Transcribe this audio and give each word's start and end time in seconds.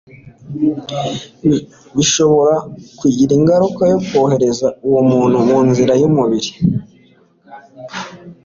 bishobora 1.95 2.55
kugira 2.99 3.31
ingaruka 3.39 3.81
yo 3.91 3.99
kohera 4.07 4.67
uwo 4.87 5.01
muntu 5.11 5.37
mu 5.47 5.57
nzira 5.67 5.93
y'umubi, 6.01 6.41